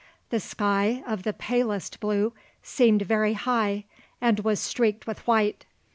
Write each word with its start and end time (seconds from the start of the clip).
The 0.31 0.39
sky, 0.39 1.03
of 1.05 1.21
the 1.21 1.31
palest 1.31 1.99
blue, 1.99 2.33
seemed 2.63 3.03
very 3.03 3.33
high 3.33 3.85
and 4.19 4.39
was 4.39 4.59
streaked 4.59 5.05
with 5.05 5.19
white. 5.27 5.67